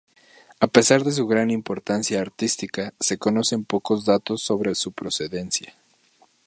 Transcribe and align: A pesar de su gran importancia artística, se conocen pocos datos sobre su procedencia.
A 0.59 0.65
pesar 0.67 1.03
de 1.03 1.11
su 1.11 1.27
gran 1.27 1.51
importancia 1.51 2.21
artística, 2.21 2.95
se 2.99 3.19
conocen 3.19 3.65
pocos 3.65 4.03
datos 4.03 4.41
sobre 4.41 4.73
su 4.73 4.93
procedencia. 4.93 5.75